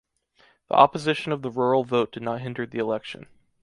[0.67, 3.27] The opposition of the rural vote did not hinder the election.